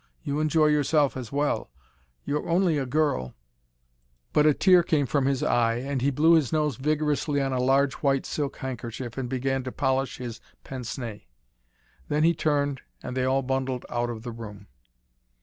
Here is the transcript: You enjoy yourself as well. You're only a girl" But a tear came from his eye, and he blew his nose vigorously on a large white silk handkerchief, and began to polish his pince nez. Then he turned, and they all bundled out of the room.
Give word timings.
You 0.23 0.39
enjoy 0.39 0.65
yourself 0.65 1.15
as 1.15 1.31
well. 1.31 1.69
You're 2.25 2.49
only 2.49 2.79
a 2.79 2.87
girl" 2.87 3.35
But 4.33 4.47
a 4.47 4.53
tear 4.55 4.81
came 4.81 5.05
from 5.05 5.27
his 5.27 5.43
eye, 5.43 5.75
and 5.75 6.01
he 6.01 6.09
blew 6.09 6.33
his 6.33 6.51
nose 6.51 6.75
vigorously 6.77 7.39
on 7.39 7.53
a 7.53 7.61
large 7.61 7.93
white 7.93 8.25
silk 8.25 8.57
handkerchief, 8.57 9.15
and 9.15 9.29
began 9.29 9.63
to 9.63 9.71
polish 9.71 10.17
his 10.17 10.41
pince 10.63 10.97
nez. 10.97 11.21
Then 12.07 12.23
he 12.23 12.33
turned, 12.33 12.81
and 13.03 13.15
they 13.15 13.25
all 13.25 13.43
bundled 13.43 13.85
out 13.91 14.09
of 14.09 14.23
the 14.23 14.31
room. 14.31 14.65